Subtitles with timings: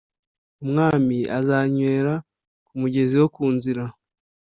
[0.63, 2.13] Umwami azanywera
[2.65, 3.83] ku mugezi wo mu nzira,